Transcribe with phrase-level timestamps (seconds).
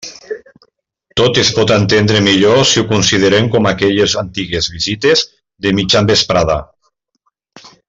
[1.19, 5.23] Tot es pot entendre millor si ho considerem com aquelles antigues visites
[5.67, 6.57] de mitjan vesprada.